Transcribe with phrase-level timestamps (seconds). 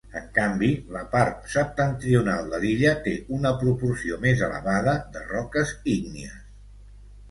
[0.19, 6.47] En canvi, la part septentrional de l'illa té una proporció més elevada de roques ígnies.